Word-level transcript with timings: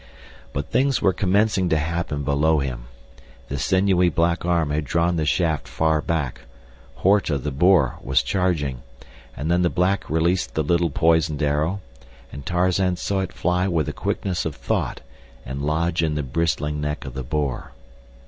But 0.51 0.71
things 0.71 0.99
were 0.99 1.13
commencing 1.13 1.69
to 1.69 1.77
happen 1.77 2.23
below 2.23 2.57
him. 2.57 2.85
The 3.49 3.59
sinewy 3.59 4.09
black 4.09 4.43
arm 4.43 4.71
had 4.71 4.83
drawn 4.83 5.15
the 5.15 5.27
shaft 5.27 5.67
far 5.67 6.01
back; 6.01 6.41
Horta, 6.95 7.37
the 7.37 7.51
boar, 7.51 7.99
was 8.01 8.23
charging, 8.23 8.81
and 9.37 9.51
then 9.51 9.61
the 9.61 9.69
black 9.69 10.09
released 10.09 10.55
the 10.55 10.63
little 10.63 10.89
poisoned 10.89 11.43
arrow, 11.43 11.81
and 12.31 12.43
Tarzan 12.43 12.95
saw 12.95 13.19
it 13.19 13.31
fly 13.31 13.67
with 13.67 13.85
the 13.85 13.93
quickness 13.93 14.43
of 14.43 14.55
thought 14.55 15.01
and 15.45 15.61
lodge 15.61 16.01
in 16.01 16.15
the 16.15 16.23
bristling 16.23 16.81
neck 16.81 17.05
of 17.05 17.13
the 17.13 17.21
boar. 17.21 17.71